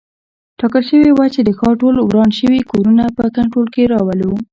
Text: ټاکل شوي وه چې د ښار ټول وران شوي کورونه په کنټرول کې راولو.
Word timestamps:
ټاکل 0.59 0.83
شوي 0.89 1.11
وه 1.13 1.25
چې 1.33 1.41
د 1.43 1.49
ښار 1.57 1.73
ټول 1.81 1.95
وران 1.99 2.29
شوي 2.39 2.59
کورونه 2.71 3.03
په 3.17 3.23
کنټرول 3.37 3.67
کې 3.73 3.83
راولو. 3.93 4.31